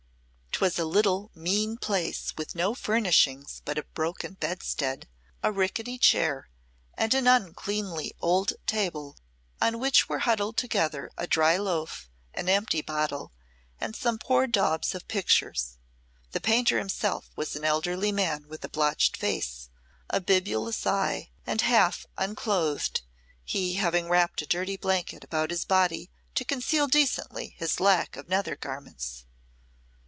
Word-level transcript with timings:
'Twas 0.53 0.77
a 0.77 0.85
little 0.85 1.31
mean 1.33 1.75
place 1.75 2.35
with 2.37 2.53
no 2.53 2.75
furnishings 2.75 3.63
but 3.65 3.79
a 3.79 3.83
broken 3.95 4.33
bedstead, 4.35 5.07
a 5.41 5.51
rickety 5.51 5.97
chair, 5.97 6.49
and 6.93 7.15
an 7.15 7.25
uncleanly 7.25 8.13
old 8.21 8.53
table 8.67 9.17
on 9.59 9.79
which 9.79 10.07
were 10.07 10.19
huddled 10.19 10.57
together 10.57 11.09
a 11.17 11.25
dry 11.25 11.57
loaf, 11.57 12.07
an 12.35 12.47
empty 12.47 12.79
bottle, 12.81 13.31
and 13.79 13.95
some 13.95 14.19
poor 14.19 14.45
daubs 14.45 14.93
of 14.93 15.07
pictures. 15.07 15.79
The 16.31 16.39
painter 16.41 16.77
himself 16.77 17.31
was 17.35 17.55
an 17.55 17.63
elderly 17.63 18.11
man 18.11 18.47
with 18.47 18.63
a 18.63 18.69
blotched 18.69 19.17
face, 19.17 19.71
a 20.11 20.21
bibulous 20.21 20.85
eye, 20.85 21.31
and 21.47 21.61
half 21.61 22.05
unclothed, 22.19 23.01
he 23.43 23.75
having 23.75 24.09
wrapped 24.09 24.43
a 24.43 24.45
dirty 24.45 24.77
blanket 24.77 25.23
about 25.23 25.49
his 25.49 25.65
body 25.65 26.11
to 26.35 26.45
conceal 26.45 26.85
decently 26.85 27.55
his 27.57 27.79
lack 27.79 28.15
of 28.15 28.29
nether 28.29 28.55
garments. 28.55 29.25